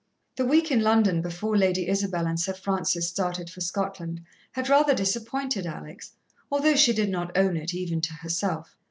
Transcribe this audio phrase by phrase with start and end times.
[0.35, 4.95] The week in London before Lady Isabel and Sir Francis started for Scotland had rather
[4.95, 6.13] disappointed Alex,
[6.51, 8.75] although she did not own it, even to herself.